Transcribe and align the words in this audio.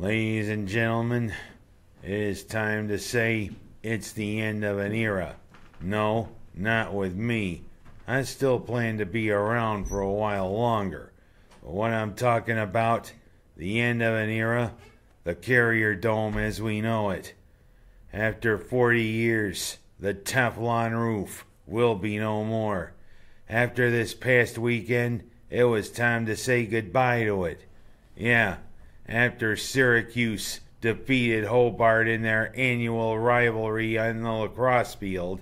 Ladies 0.00 0.48
and 0.48 0.66
gentlemen, 0.66 1.30
it 2.02 2.10
is 2.10 2.42
time 2.42 2.88
to 2.88 2.98
say 2.98 3.50
it's 3.82 4.12
the 4.12 4.40
end 4.40 4.64
of 4.64 4.78
an 4.78 4.94
era. 4.94 5.36
No, 5.78 6.30
not 6.54 6.94
with 6.94 7.14
me. 7.14 7.64
I 8.08 8.22
still 8.22 8.58
plan 8.58 8.96
to 8.96 9.04
be 9.04 9.30
around 9.30 9.84
for 9.84 10.00
a 10.00 10.10
while 10.10 10.50
longer. 10.50 11.12
But 11.62 11.72
what 11.72 11.90
I'm 11.90 12.14
talking 12.14 12.58
about, 12.58 13.12
the 13.58 13.78
end 13.78 14.00
of 14.00 14.14
an 14.14 14.30
era, 14.30 14.72
the 15.24 15.34
Carrier 15.34 15.94
Dome 15.94 16.38
as 16.38 16.62
we 16.62 16.80
know 16.80 17.10
it. 17.10 17.34
After 18.10 18.56
40 18.56 19.02
years, 19.02 19.76
the 19.98 20.14
Teflon 20.14 20.92
roof 20.92 21.44
will 21.66 21.94
be 21.94 22.18
no 22.18 22.42
more. 22.42 22.94
After 23.50 23.90
this 23.90 24.14
past 24.14 24.56
weekend, 24.56 25.24
it 25.50 25.64
was 25.64 25.90
time 25.90 26.24
to 26.24 26.38
say 26.38 26.64
goodbye 26.64 27.24
to 27.24 27.44
it. 27.44 27.66
Yeah, 28.16 28.56
after 29.06 29.56
Syracuse 29.56 30.60
defeated 30.80 31.44
Hobart 31.44 32.08
in 32.08 32.22
their 32.22 32.52
annual 32.56 33.18
rivalry 33.18 33.98
on 33.98 34.22
the 34.22 34.30
lacrosse 34.30 34.94
field, 34.94 35.40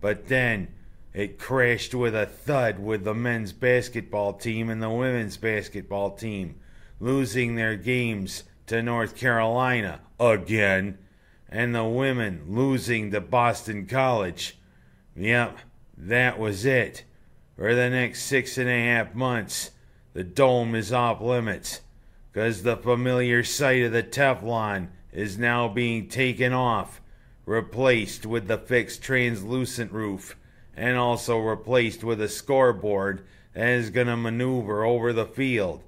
but 0.00 0.28
then 0.28 0.68
it 1.14 1.38
crashed 1.38 1.94
with 1.94 2.14
a 2.14 2.26
thud 2.26 2.78
with 2.78 3.04
the 3.04 3.14
men's 3.14 3.52
basketball 3.52 4.34
team 4.34 4.68
and 4.68 4.82
the 4.82 4.90
women's 4.90 5.38
basketball 5.38 6.10
team, 6.10 6.56
losing 7.00 7.54
their 7.54 7.76
games 7.76 8.44
to 8.66 8.82
North 8.82 9.16
Carolina 9.16 10.00
again, 10.20 10.98
and 11.48 11.74
the 11.74 11.84
women 11.84 12.42
losing 12.48 13.10
to 13.12 13.20
Boston 13.20 13.86
College. 13.86 14.58
Yep, 15.16 15.56
that 15.96 16.38
was 16.38 16.66
it. 16.66 17.04
For 17.56 17.74
the 17.74 17.88
next 17.88 18.24
six 18.24 18.58
and 18.58 18.68
a 18.68 18.78
half 18.78 19.14
months, 19.14 19.70
the 20.12 20.24
dome 20.24 20.74
is 20.74 20.92
off 20.92 21.22
limits, 21.22 21.80
'cause 22.36 22.64
the 22.64 22.76
familiar 22.76 23.42
sight 23.42 23.82
of 23.82 23.92
the 23.92 24.02
Teflon 24.02 24.88
is 25.10 25.38
now 25.38 25.66
being 25.66 26.06
taken 26.06 26.52
off, 26.52 27.00
replaced 27.46 28.26
with 28.26 28.46
the 28.46 28.58
fixed 28.58 29.02
translucent 29.02 29.90
roof, 29.90 30.36
and 30.76 30.98
also 30.98 31.38
replaced 31.38 32.04
with 32.04 32.20
a 32.20 32.28
scoreboard 32.28 33.22
that 33.54 33.68
is 33.68 33.88
going 33.88 34.06
to 34.06 34.18
maneuver 34.18 34.84
over 34.84 35.14
the 35.14 35.24
field. 35.24 35.82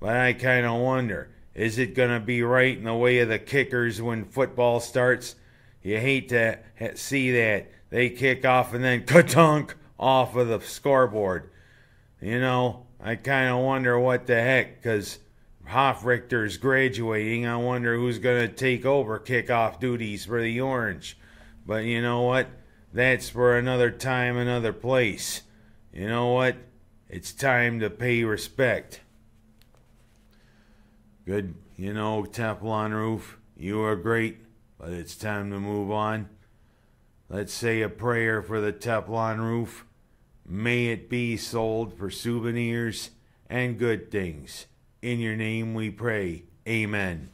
But 0.00 0.16
I 0.16 0.32
kind 0.32 0.64
of 0.64 0.80
wonder 0.80 1.28
is 1.54 1.78
it 1.78 1.94
going 1.94 2.18
to 2.18 2.24
be 2.24 2.42
right 2.42 2.78
in 2.78 2.84
the 2.84 2.94
way 2.94 3.18
of 3.18 3.28
the 3.28 3.38
kickers 3.38 4.00
when 4.00 4.24
football 4.24 4.80
starts? 4.80 5.36
You 5.82 5.98
hate 5.98 6.30
to 6.30 6.60
see 6.94 7.30
that. 7.32 7.70
They 7.90 8.08
kick 8.08 8.46
off 8.46 8.72
and 8.72 8.82
then 8.82 9.02
katunk 9.02 9.74
off 9.98 10.34
of 10.34 10.48
the 10.48 10.60
scoreboard. 10.60 11.50
You 12.22 12.40
know, 12.40 12.86
I 13.02 13.16
kind 13.16 13.50
of 13.50 13.58
wonder 13.58 13.98
what 14.00 14.26
the 14.26 14.40
heck, 14.40 14.82
because 14.82 15.18
Hofrichter's 15.68 16.56
graduating. 16.56 17.46
I 17.46 17.56
wonder 17.56 17.96
who's 17.96 18.18
going 18.18 18.48
to 18.48 18.54
take 18.54 18.84
over 18.84 19.18
kickoff 19.18 19.80
duties 19.80 20.26
for 20.26 20.42
the 20.42 20.60
Orange. 20.60 21.18
But 21.66 21.84
you 21.84 22.02
know 22.02 22.22
what? 22.22 22.48
That's 22.92 23.28
for 23.28 23.56
another 23.56 23.90
time, 23.90 24.36
another 24.36 24.72
place. 24.72 25.42
You 25.92 26.08
know 26.08 26.28
what? 26.28 26.56
It's 27.08 27.32
time 27.32 27.80
to 27.80 27.90
pay 27.90 28.24
respect. 28.24 29.00
Good, 31.24 31.54
you 31.76 31.92
know, 31.92 32.24
Teflon 32.24 32.92
Roof, 32.92 33.38
you 33.56 33.82
are 33.82 33.96
great, 33.96 34.38
but 34.78 34.90
it's 34.90 35.16
time 35.16 35.50
to 35.50 35.58
move 35.58 35.90
on. 35.90 36.28
Let's 37.28 37.52
say 37.52 37.80
a 37.82 37.88
prayer 37.88 38.42
for 38.42 38.60
the 38.60 38.72
Teflon 38.72 39.38
Roof. 39.38 39.86
May 40.46 40.88
it 40.88 41.08
be 41.08 41.36
sold 41.36 41.96
for 41.96 42.10
souvenirs 42.10 43.10
and 43.48 43.78
good 43.78 44.10
things. 44.10 44.66
In 45.04 45.20
your 45.20 45.36
name 45.36 45.74
we 45.74 45.90
pray. 45.90 46.44
Amen. 46.66 47.28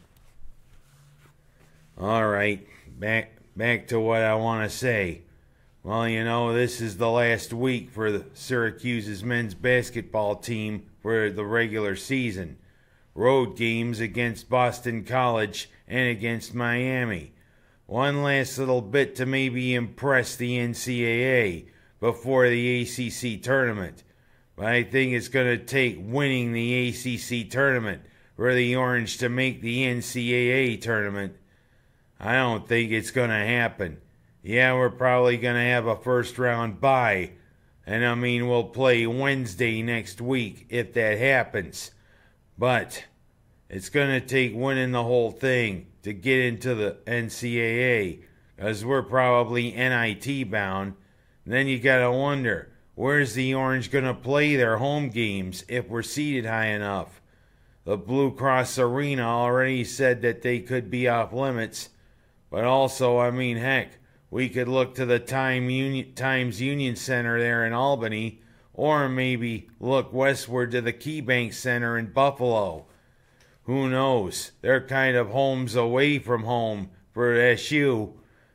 All 1.97 2.27
right, 2.27 2.67
back 2.99 3.31
back 3.55 3.87
to 3.89 4.01
what 4.01 4.23
I 4.23 4.35
want 4.35 4.69
to 4.69 4.77
say. 4.77 5.23
Well, 5.85 6.09
you 6.09 6.25
know, 6.25 6.53
this 6.53 6.81
is 6.81 6.97
the 6.97 7.09
last 7.09 7.53
week 7.53 7.93
for 7.93 8.11
the 8.11 8.25
Syracuse's 8.35 9.23
men's 9.23 9.55
basketball 9.55 10.35
team 10.35 10.83
for 11.01 11.31
the 11.31 11.45
regular 11.45 11.95
season. 11.95 12.59
Road 13.15 13.57
games 13.57 14.01
against 14.01 14.51
Boston 14.51 15.05
College 15.05 15.71
and 15.87 16.09
against 16.09 16.53
Miami. 16.53 17.35
One 17.87 18.25
last 18.25 18.59
little 18.59 18.83
bit 18.83 19.15
to 19.15 19.27
maybe 19.27 19.77
impress 19.77 20.35
the 20.35 20.59
NCAA 20.59 21.67
before 22.01 22.49
the 22.49 22.83
ACC 22.83 23.41
tournament. 23.41 24.03
But 24.61 24.75
I 24.75 24.83
think 24.83 25.15
it's 25.15 25.29
going 25.29 25.59
to 25.59 25.65
take 25.65 25.97
winning 25.99 26.53
the 26.53 26.89
ACC 26.91 27.51
tournament 27.51 28.03
for 28.37 28.55
the 28.55 28.77
Orange 28.77 29.17
to 29.17 29.31
make 29.31 29.63
the 29.63 29.85
NCAA 29.87 30.83
tournament. 30.83 31.35
I 32.21 32.35
don't 32.35 32.69
think 32.69 32.93
it's 32.93 33.11
going 33.11 33.31
to 33.31 33.37
happen. 33.37 34.03
Yeah, 34.43 34.75
we're 34.75 34.91
probably 34.91 35.39
going 35.39 35.55
to 35.55 35.63
have 35.63 35.87
a 35.87 35.97
first 35.97 36.39
round 36.39 36.79
bye. 36.79 37.31
And 37.87 38.05
I 38.05 38.15
mean, 38.15 38.49
we'll 38.49 38.65
play 38.65 39.07
Wednesday 39.07 39.81
next 39.81 40.21
week 40.21 40.67
if 40.69 40.93
that 40.93 41.17
happens. 41.17 41.93
But 42.59 43.05
it's 43.71 43.89
going 43.89 44.21
to 44.21 44.27
take 44.27 44.53
winning 44.55 44.93
the 44.93 45.05
whole 45.05 45.31
thing 45.31 45.87
to 46.03 46.13
get 46.13 46.39
into 46.39 46.75
the 46.75 46.99
NCAA 47.07 48.25
because 48.57 48.85
we're 48.85 49.05
probably 49.05 49.73
NIT 49.73 50.51
bound. 50.51 50.97
Then 51.47 51.67
you 51.67 51.79
got 51.79 52.01
to 52.01 52.13
wonder 52.13 52.71
where's 53.01 53.33
the 53.33 53.55
Orange 53.55 53.91
going 53.91 54.05
to 54.05 54.13
play 54.13 54.57
their 54.57 54.77
home 54.77 55.09
games 55.09 55.65
if 55.69 55.89
we're 55.89 56.03
seated 56.03 56.45
high 56.45 56.67
enough? 56.67 57.23
The 57.85 57.97
Blue 57.97 58.31
Cross 58.31 58.79
Arena 58.79 59.23
already 59.23 59.85
said 59.85 60.21
that 60.21 60.43
they 60.43 60.61
could 60.61 60.91
be 60.91 61.09
off 61.09 61.33
limits. 61.33 61.89
But 62.51 62.65
also, 62.65 63.19
I 63.19 63.31
mean, 63.31 63.57
heck, 63.57 63.93
we 64.31 64.51
could 64.51 64.69
look 64.69 64.95
to 64.97 65.07
the 65.07 65.19
Time 65.19 65.67
Times 66.15 66.61
Union 66.61 66.95
Center 66.95 67.41
there 67.41 67.65
in 67.65 67.73
Albany, 67.73 68.43
or 68.75 69.09
maybe 69.09 69.71
look 69.81 70.13
westward 70.13 70.71
to 70.73 70.83
the 70.83 70.93
KeyBank 70.93 71.55
Center 71.55 71.97
in 71.97 72.13
Buffalo. 72.13 72.85
Who 73.63 73.89
knows? 73.89 74.53
They're 74.61 74.87
kind 74.87 75.17
of 75.17 75.31
homes 75.31 75.75
away 75.75 76.19
from 76.19 76.45
home 76.45 76.91
for 77.13 77.35
SU. 77.35 78.13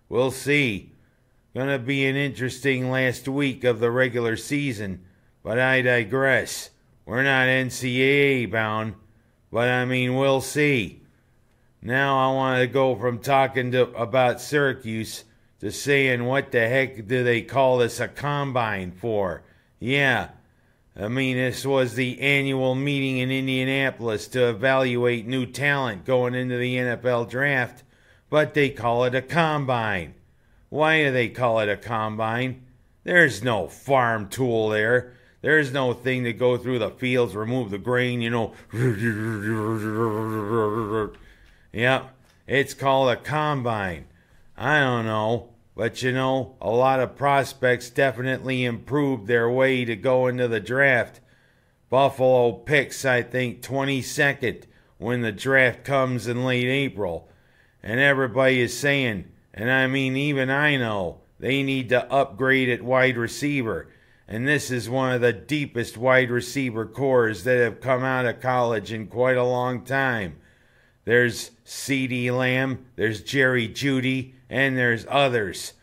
We'll 0.07 0.29
see. 0.29 0.91
Gonna 1.55 1.79
be 1.79 2.05
an 2.05 2.17
interesting 2.17 2.91
last 2.91 3.29
week 3.29 3.63
of 3.63 3.79
the 3.79 3.89
regular 3.89 4.35
season, 4.35 5.05
but 5.41 5.57
I 5.57 5.81
digress. 5.81 6.69
We're 7.05 7.23
not 7.23 7.47
NCAA 7.47 8.51
bound, 8.51 8.95
but 9.53 9.69
I 9.69 9.85
mean, 9.85 10.15
we'll 10.15 10.41
see. 10.41 11.01
Now 11.81 12.17
I 12.17 12.35
want 12.35 12.59
to 12.59 12.67
go 12.67 12.93
from 12.97 13.19
talking 13.19 13.71
to, 13.71 13.83
about 13.91 14.41
Syracuse 14.41 15.23
to 15.61 15.71
saying 15.71 16.25
what 16.25 16.51
the 16.51 16.67
heck 16.67 17.07
do 17.07 17.23
they 17.23 17.41
call 17.41 17.77
this 17.77 18.01
a 18.01 18.09
combine 18.09 18.91
for? 18.91 19.43
Yeah, 19.79 20.31
I 20.93 21.07
mean, 21.07 21.37
this 21.37 21.65
was 21.65 21.93
the 21.93 22.19
annual 22.19 22.75
meeting 22.75 23.19
in 23.19 23.31
Indianapolis 23.31 24.27
to 24.29 24.49
evaluate 24.49 25.25
new 25.25 25.45
talent 25.45 26.03
going 26.03 26.35
into 26.35 26.57
the 26.57 26.75
NFL 26.75 27.29
draft, 27.29 27.83
but 28.29 28.53
they 28.53 28.69
call 28.71 29.05
it 29.05 29.15
a 29.15 29.21
combine. 29.21 30.15
Why 30.69 31.03
do 31.03 31.11
they 31.11 31.29
call 31.29 31.59
it 31.59 31.69
a 31.69 31.77
combine? 31.77 32.65
There's 33.03 33.43
no 33.43 33.67
farm 33.67 34.29
tool 34.29 34.69
there. 34.69 35.13
There's 35.41 35.71
no 35.71 35.93
thing 35.93 36.23
to 36.23 36.33
go 36.33 36.57
through 36.57 36.79
the 36.79 36.89
fields, 36.89 37.35
remove 37.35 37.69
the 37.69 37.77
grain, 37.77 38.21
you 38.21 38.31
know. 38.31 38.53
Yep, 41.71 42.15
it's 42.47 42.73
called 42.73 43.09
a 43.09 43.15
combine. 43.15 44.05
I 44.57 44.79
don't 44.79 45.05
know. 45.05 45.49
But 45.75 46.01
you 46.01 46.13
know, 46.13 46.55
a 46.61 46.69
lot 46.69 47.01
of 47.01 47.17
prospects 47.17 47.89
definitely 47.89 48.63
improved 48.63 49.27
their 49.27 49.49
way 49.49 49.83
to 49.83 49.95
go 49.95 50.27
into 50.27 50.47
the 50.47 50.61
draft. 50.61 51.19
Buffalo 51.89 52.53
picks, 52.53 53.03
I 53.05 53.21
think, 53.21 53.61
22nd 53.61 54.63
when 54.97 55.21
the 55.21 55.33
draft 55.33 55.83
comes 55.83 56.27
in 56.27 56.45
late 56.45 56.67
April. 56.67 57.29
And 57.83 57.99
everybody 57.99 58.61
is 58.61 58.77
saying, 58.77 59.25
and 59.55 59.71
I 59.71 59.87
mean, 59.87 60.15
even 60.15 60.51
I 60.51 60.75
know, 60.75 61.21
they 61.39 61.63
need 61.63 61.89
to 61.89 62.11
upgrade 62.11 62.69
at 62.69 62.83
wide 62.83 63.17
receiver. 63.17 63.87
And 64.27 64.47
this 64.47 64.69
is 64.69 64.89
one 64.89 65.13
of 65.13 65.21
the 65.21 65.33
deepest 65.33 65.97
wide 65.97 66.29
receiver 66.29 66.85
corps 66.85 67.41
that 67.43 67.59
have 67.59 67.79
come 67.79 68.03
out 68.03 68.25
of 68.25 68.41
college 68.41 68.91
in 68.91 69.07
quite 69.07 69.37
a 69.37 69.43
long 69.43 69.85
time. 69.85 70.37
There's 71.05 71.51
CeeDee 71.65 72.35
Lamb, 72.35 72.87
there's 72.95 73.21
Jerry 73.21 73.69
Jeudy, 73.69 74.33
and 74.49 74.75
there's 74.77 75.05
others. 75.07 75.73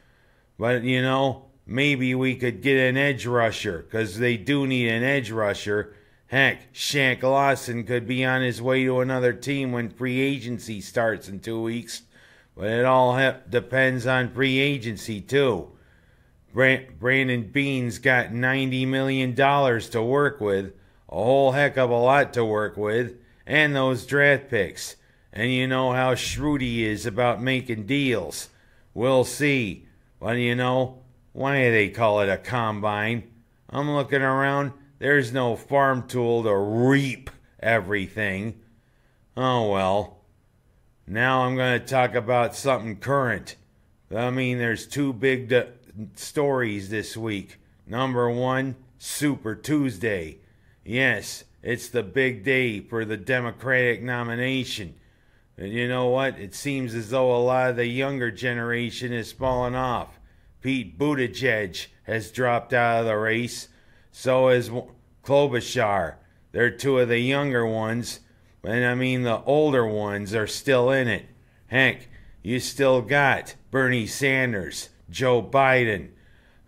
But, 0.58 0.82
you 0.82 1.00
know, 1.00 1.46
maybe 1.64 2.14
we 2.14 2.34
could 2.34 2.60
get 2.60 2.76
an 2.76 2.96
edge 2.96 3.24
rusher, 3.26 3.78
because 3.78 4.18
they 4.18 4.36
do 4.36 4.66
need 4.66 4.88
an 4.88 5.04
edge 5.04 5.30
rusher. 5.30 5.94
Heck, 6.26 6.72
Shaq 6.72 7.22
Lawson 7.22 7.84
could 7.84 8.06
be 8.06 8.24
on 8.24 8.42
his 8.42 8.60
way 8.60 8.84
to 8.84 9.00
another 9.00 9.32
team 9.32 9.70
when 9.70 9.88
free 9.88 10.20
agency 10.20 10.80
starts 10.80 11.28
in 11.28 11.40
two 11.40 11.62
weeks. 11.62 12.02
But 12.56 12.66
it 12.68 12.84
all 12.84 13.16
he- 13.16 13.32
depends 13.48 14.06
on 14.06 14.32
free 14.32 14.58
agency, 14.58 15.20
too. 15.20 15.70
Brandon 16.52 17.50
Beane's 17.50 17.98
got 17.98 18.28
$90 18.28 18.86
million 18.86 19.34
to 19.34 20.02
work 20.02 20.40
with, 20.40 20.74
a 21.08 21.14
whole 21.14 21.52
heck 21.52 21.78
of 21.78 21.90
a 21.90 21.96
lot 21.96 22.34
to 22.34 22.44
work 22.44 22.76
with, 22.76 23.16
and 23.46 23.74
those 23.74 24.06
draft 24.06 24.50
picks. 24.50 24.96
And 25.32 25.50
you 25.50 25.66
know 25.66 25.92
how 25.92 26.14
shrewd 26.14 26.60
he 26.60 26.84
is 26.84 27.06
about 27.06 27.42
making 27.42 27.86
deals. 27.86 28.50
We'll 28.92 29.24
see. 29.24 29.86
But 30.20 30.36
you 30.36 30.54
know, 30.54 31.02
why 31.32 31.62
do 31.62 31.72
they 31.72 31.88
call 31.88 32.20
it 32.20 32.28
a 32.28 32.36
combine? 32.36 33.24
I'm 33.70 33.90
looking 33.90 34.20
around, 34.20 34.72
there's 34.98 35.32
no 35.32 35.56
farm 35.56 36.06
tool 36.06 36.42
to 36.42 36.54
reap 36.54 37.30
everything. 37.60 38.60
Oh 39.36 39.70
well. 39.70 40.21
Now 41.12 41.42
I'm 41.42 41.56
going 41.56 41.78
to 41.78 41.86
talk 41.86 42.14
about 42.14 42.56
something 42.56 42.96
current. 42.96 43.56
I 44.16 44.30
mean, 44.30 44.56
there's 44.56 44.86
two 44.86 45.12
big 45.12 45.50
d- 45.50 45.64
stories 46.14 46.88
this 46.88 47.18
week. 47.18 47.58
Number 47.86 48.30
one, 48.30 48.76
Super 48.96 49.54
Tuesday. 49.54 50.38
Yes, 50.86 51.44
it's 51.62 51.90
the 51.90 52.02
big 52.02 52.44
day 52.44 52.80
for 52.80 53.04
the 53.04 53.18
Democratic 53.18 54.02
nomination. 54.02 54.94
And 55.58 55.70
you 55.70 55.86
know 55.86 56.06
what? 56.06 56.38
It 56.38 56.54
seems 56.54 56.94
as 56.94 57.10
though 57.10 57.36
a 57.36 57.44
lot 57.44 57.68
of 57.68 57.76
the 57.76 57.84
younger 57.84 58.30
generation 58.30 59.12
is 59.12 59.32
falling 59.32 59.74
off. 59.74 60.18
Pete 60.62 60.98
Buttigieg 60.98 61.88
has 62.04 62.30
dropped 62.30 62.72
out 62.72 63.00
of 63.00 63.04
the 63.06 63.18
race. 63.18 63.68
So 64.12 64.48
has 64.48 64.70
Klobuchar. 65.22 66.14
They're 66.52 66.70
two 66.70 67.00
of 67.00 67.10
the 67.10 67.18
younger 67.18 67.66
ones. 67.66 68.20
And 68.64 68.84
I 68.84 68.94
mean, 68.94 69.22
the 69.22 69.42
older 69.42 69.86
ones 69.86 70.34
are 70.34 70.46
still 70.46 70.90
in 70.90 71.08
it. 71.08 71.26
Hank, 71.66 72.08
you 72.42 72.60
still 72.60 73.02
got 73.02 73.56
Bernie 73.70 74.06
Sanders, 74.06 74.90
Joe 75.10 75.42
Biden, 75.42 76.10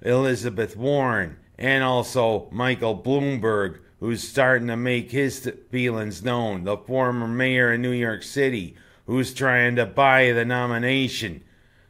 Elizabeth 0.02 0.76
Warren, 0.76 1.36
and 1.58 1.84
also 1.84 2.48
Michael 2.50 2.98
Bloomberg, 2.98 3.78
who's 4.00 4.26
starting 4.26 4.68
to 4.68 4.76
make 4.76 5.10
his 5.10 5.50
feelings 5.70 6.22
known, 6.24 6.64
the 6.64 6.76
former 6.76 7.28
mayor 7.28 7.72
of 7.72 7.80
New 7.80 7.92
York 7.92 8.22
City, 8.22 8.76
who's 9.06 9.32
trying 9.32 9.76
to 9.76 9.86
buy 9.86 10.32
the 10.32 10.44
nomination. 10.44 11.42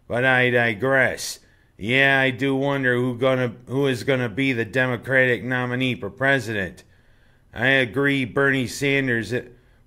But 0.06 0.24
I 0.24 0.50
digress. 0.50 1.40
Yeah, 1.76 2.20
I 2.20 2.30
do 2.30 2.54
wonder 2.54 2.94
who 2.94 3.16
gonna 3.16 3.54
who 3.66 3.86
is 3.86 4.04
gonna 4.04 4.28
be 4.28 4.52
the 4.52 4.64
Democratic 4.64 5.42
nominee 5.42 5.94
for 5.96 6.10
president. 6.10 6.84
I 7.52 7.66
agree 7.66 8.24
Bernie 8.24 8.66
Sanders 8.66 9.32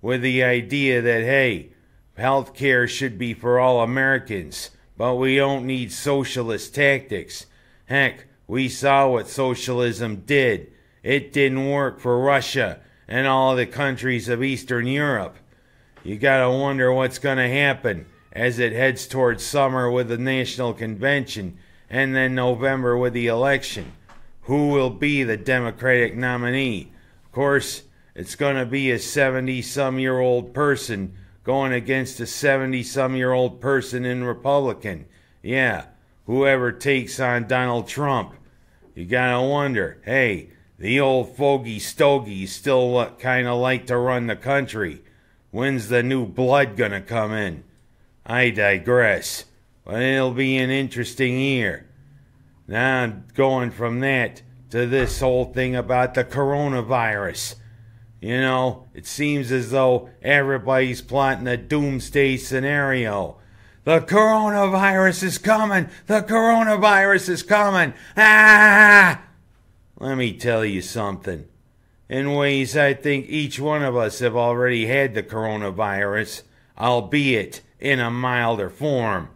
with 0.08 0.22
the 0.22 0.42
idea 0.42 1.02
that 1.02 1.22
hey, 1.24 1.68
health 2.16 2.54
care 2.54 2.88
should 2.88 3.18
be 3.18 3.34
for 3.34 3.60
all 3.60 3.82
Americans, 3.82 4.72
but 4.96 5.14
we 5.16 5.36
don't 5.36 5.66
need 5.66 5.92
socialist 5.92 6.74
tactics. 6.74 7.46
Heck, 7.88 8.26
we 8.48 8.70
saw 8.70 9.10
what 9.10 9.28
socialism 9.28 10.24
did. 10.26 10.72
It 11.04 11.34
didn't 11.34 11.70
work 11.70 12.00
for 12.00 12.22
Russia 12.22 12.80
and 13.06 13.28
all 13.28 13.54
the 13.54 13.66
countries 13.66 14.30
of 14.30 14.42
Eastern 14.42 14.88
Europe. 14.88 15.36
You 16.06 16.16
gotta 16.16 16.50
wonder 16.50 16.94
what's 16.94 17.20
gonna 17.20 17.50
happen 17.50 18.06
as 18.32 18.60
it 18.60 18.72
heads 18.72 19.08
towards 19.08 19.44
summer 19.44 19.92
with 19.92 20.08
the 20.08 20.18
National 20.18 20.74
Convention 20.74 21.58
and 21.90 22.16
then 22.16 22.34
November 22.34 22.98
with 22.98 23.12
the 23.12 23.28
election. 23.28 23.92
Who 24.44 24.70
will 24.70 24.90
be 24.90 25.24
the 25.24 25.36
Democratic 25.36 26.16
nominee? 26.16 26.94
Of 27.26 27.34
course, 27.34 27.84
it's 28.18 28.34
gonna 28.34 28.66
be 28.66 28.90
a 28.90 28.98
70 28.98 29.62
some 29.62 30.00
year 30.00 30.18
old 30.18 30.52
person 30.52 31.14
going 31.44 31.72
against 31.72 32.20
a 32.20 32.26
70 32.26 32.82
some 32.82 33.16
year 33.16 33.32
old 33.32 33.62
person 33.62 34.06
in 34.06 34.24
Republican. 34.24 35.06
Yeah, 35.44 35.86
whoever 36.26 36.72
takes 36.72 37.20
on 37.20 37.48
Donald 37.48 37.88
Trump. 37.88 38.34
You 38.96 39.06
gotta 39.06 39.48
wonder, 39.48 40.02
hey, 40.04 40.50
the 40.80 41.00
old 41.00 41.38
fogey 41.38 41.78
stogies 41.78 42.56
still 42.56 42.90
what 42.90 43.20
kinda 43.20 43.54
like 43.54 43.86
to 43.86 43.98
run 43.98 44.26
the 44.26 44.36
country. 44.36 45.04
When's 45.52 45.90
the 45.90 46.02
new 46.02 46.26
blood 46.26 46.76
gonna 46.76 47.02
come 47.02 47.34
in? 47.34 47.66
I 48.26 48.50
digress, 48.50 49.46
but 49.86 50.02
it'll 50.02 50.32
be 50.32 50.58
an 50.58 50.72
interesting 50.72 51.40
year. 51.40 51.86
Now 52.68 53.04
I'm 53.04 53.26
going 53.36 53.70
from 53.70 54.00
that 54.00 54.42
to 54.72 54.88
this 54.88 55.20
whole 55.20 55.46
thing 55.46 55.76
about 55.76 56.16
the 56.16 56.24
coronavirus. 56.24 57.58
You 58.20 58.42
know, 58.42 58.88
it 58.96 59.06
seems 59.06 59.52
as 59.52 59.70
though 59.70 60.10
everybody's 60.24 61.02
plotting 61.02 61.48
a 61.48 61.58
doomsday 61.58 62.38
scenario. 62.38 63.38
The 63.84 64.02
coronavirus 64.02 65.24
is 65.24 65.38
coming! 65.38 65.90
The 66.08 66.22
coronavirus 66.22 67.30
is 67.30 67.44
coming! 67.44 67.94
Ah! 68.18 69.22
Let 70.00 70.18
me 70.18 70.34
tell 70.34 70.66
you 70.66 70.82
something. 70.82 71.48
In 72.10 72.34
ways 72.34 72.76
I 72.76 72.94
think 72.94 73.28
each 73.30 73.60
one 73.60 73.84
of 73.84 73.96
us 73.96 74.20
have 74.20 74.36
already 74.36 74.88
had 74.88 75.14
the 75.14 75.24
coronavirus, 75.24 76.42
albeit 76.78 77.62
in 77.80 78.00
a 78.00 78.10
milder 78.10 78.70
form. 78.70 79.30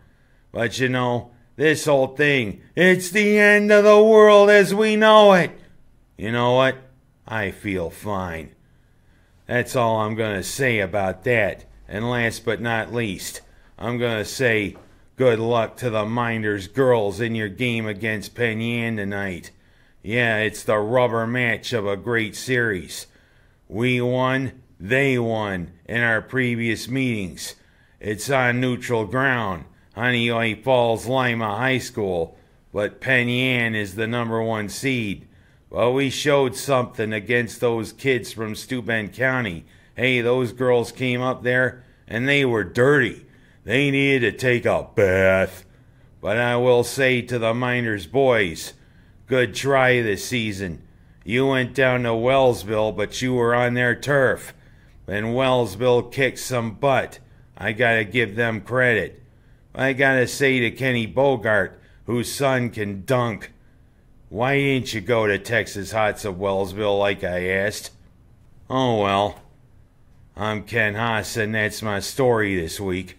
But 0.51 0.79
you 0.79 0.89
know, 0.89 1.31
this 1.55 1.85
whole 1.85 2.07
thing, 2.07 2.61
it's 2.75 3.11
the 3.11 3.37
end 3.37 3.71
of 3.71 3.83
the 3.83 4.03
world 4.03 4.49
as 4.49 4.73
we 4.73 4.95
know 4.95 5.33
it. 5.33 5.51
You 6.17 6.31
know 6.31 6.55
what? 6.55 6.77
I 7.27 7.51
feel 7.51 7.89
fine. 7.89 8.55
That's 9.51 9.75
all 9.75 9.97
I'm 9.97 10.15
going 10.15 10.37
to 10.37 10.43
say 10.43 10.79
about 10.79 11.25
that. 11.25 11.65
And 11.85 12.09
last 12.09 12.45
but 12.45 12.61
not 12.61 12.93
least, 12.93 13.41
I'm 13.77 13.97
going 13.97 14.19
to 14.19 14.23
say 14.23 14.77
good 15.17 15.39
luck 15.39 15.75
to 15.77 15.89
the 15.89 16.05
Minders 16.05 16.69
girls 16.69 17.19
in 17.19 17.35
your 17.35 17.49
game 17.49 17.85
against 17.85 18.33
Penn 18.33 18.61
Yan 18.61 18.95
tonight. 18.95 19.51
Yeah, 20.03 20.37
it's 20.37 20.63
the 20.63 20.77
rubber 20.77 21.27
match 21.27 21.73
of 21.73 21.85
a 21.85 21.97
great 21.97 22.33
series. 22.33 23.07
We 23.67 23.99
won, 23.99 24.61
they 24.79 25.19
won 25.19 25.73
in 25.83 25.99
our 25.99 26.21
previous 26.21 26.87
meetings. 26.87 27.55
It's 27.99 28.29
on 28.29 28.61
neutral 28.61 29.03
ground, 29.03 29.65
Honeoye 29.97 30.63
Falls 30.63 31.07
Lima 31.07 31.57
High 31.57 31.79
School, 31.79 32.37
but 32.71 33.01
Penn 33.01 33.27
Yan 33.27 33.75
is 33.75 33.95
the 33.95 34.07
number 34.07 34.41
one 34.41 34.69
seed. 34.69 35.27
Well, 35.71 35.93
we 35.93 36.09
showed 36.09 36.57
something 36.57 37.13
against 37.13 37.61
those 37.61 37.93
kids 37.93 38.33
from 38.33 38.55
Steuben 38.55 39.07
County. 39.07 39.63
Hey, 39.95 40.19
those 40.19 40.51
girls 40.51 40.91
came 40.91 41.21
up 41.21 41.43
there 41.43 41.85
and 42.05 42.27
they 42.27 42.43
were 42.43 42.65
dirty. 42.65 43.25
They 43.63 43.89
needed 43.89 44.33
to 44.33 44.37
take 44.37 44.65
a 44.65 44.89
bath. 44.93 45.65
But 46.19 46.37
I 46.37 46.57
will 46.57 46.83
say 46.83 47.21
to 47.21 47.39
the 47.39 47.53
Miners 47.53 48.05
boys, 48.05 48.73
good 49.27 49.55
try 49.55 50.01
this 50.01 50.25
season. 50.25 50.83
You 51.23 51.47
went 51.47 51.73
down 51.73 52.03
to 52.03 52.09
Wellsville, 52.09 52.91
but 52.91 53.21
you 53.21 53.33
were 53.33 53.55
on 53.55 53.73
their 53.73 53.95
turf. 53.95 54.53
And 55.07 55.27
Wellsville 55.27 56.11
kicked 56.11 56.39
some 56.39 56.73
butt. 56.73 57.19
I 57.57 57.71
gotta 57.71 58.03
give 58.03 58.35
them 58.35 58.59
credit. 58.59 59.23
I 59.73 59.93
gotta 59.93 60.27
say 60.27 60.59
to 60.59 60.71
Kenny 60.71 61.05
Bogart, 61.05 61.79
whose 62.07 62.29
son 62.29 62.71
can 62.71 63.05
dunk. 63.05 63.53
Why 64.31 64.55
didn't 64.55 64.93
you 64.93 65.01
go 65.01 65.27
to 65.27 65.37
Texas 65.37 65.91
Hots 65.91 66.23
of 66.23 66.35
Wellsville 66.35 66.97
like 66.97 67.21
I 67.21 67.49
asked? 67.49 67.91
Oh 68.69 69.01
well. 69.01 69.41
I'm 70.37 70.63
Ken 70.63 70.95
Haas, 70.95 71.35
and 71.35 71.53
that's 71.53 71.81
my 71.81 71.99
story 71.99 72.55
this 72.55 72.79
week. 72.79 73.17